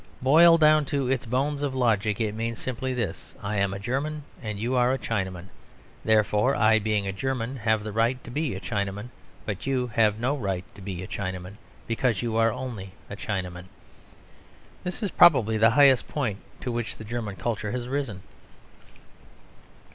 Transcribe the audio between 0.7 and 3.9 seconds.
to its bones of logic, it means simply this: "I am a